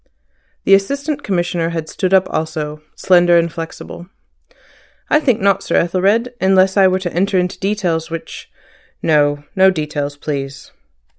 The 0.63 0.73
Assistant 0.73 1.21
Commissioner 1.21 1.69
had 1.69 1.87
stood 1.87 2.11
up 2.11 2.25
also, 2.31 2.81
slender 2.95 3.37
and 3.37 3.53
flexible. 3.53 4.07
"I 5.11 5.19
think 5.19 5.39
not, 5.39 5.61
Sir 5.61 5.75
Ethelred, 5.75 6.33
unless 6.41 6.75
I 6.75 6.87
were 6.87 6.97
to 6.97 7.13
enter 7.13 7.37
into 7.37 7.59
details 7.59 8.09
which—" 8.09 8.49
"No. 9.03 9.43
No 9.55 9.69
details, 9.69 10.17
please." 10.17 10.71